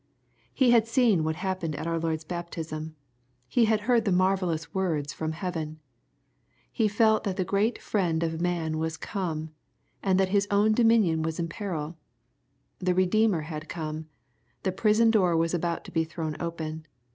He 0.51 0.71
had 0.71 0.87
seen 0.87 1.23
what 1.23 1.35
happened 1.35 1.75
at 1.75 1.85
our 1.85 1.99
Lord's 1.99 2.23
baptism. 2.23 2.95
He 3.47 3.65
had 3.65 3.81
heard 3.81 4.03
the 4.03 4.11
marvellous 4.11 4.73
words 4.73 5.13
from 5.13 5.31
heaven. 5.33 5.79
He 6.71 6.87
felt 6.87 7.23
that 7.23 7.37
the 7.37 7.43
great 7.45 7.79
Friend 7.79 8.23
of 8.23 8.41
man 8.41 8.79
was 8.79 8.97
come, 8.97 9.51
and 10.01 10.19
that 10.19 10.29
his 10.29 10.47
own 10.49 10.71
do 10.71 10.83
minion 10.83 11.21
was 11.21 11.37
in 11.37 11.47
peril. 11.47 11.99
The 12.79 12.95
Kedeemer 12.95 13.43
had 13.43 13.69
come. 13.69 14.07
The 14.63 14.71
prison 14.71 15.11
door 15.11 15.37
was 15.37 15.53
about 15.53 15.83
to 15.83 15.91
be 15.91 16.03
thrown 16.03 16.35
open. 16.39 16.87